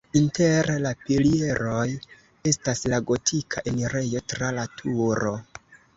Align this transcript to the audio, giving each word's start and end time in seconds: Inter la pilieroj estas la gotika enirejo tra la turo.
Inter 0.19 0.67
la 0.85 0.93
pilieroj 1.01 1.83
estas 2.53 2.81
la 2.95 3.01
gotika 3.11 3.63
enirejo 3.73 4.23
tra 4.35 4.51
la 4.61 4.65
turo. 4.81 5.37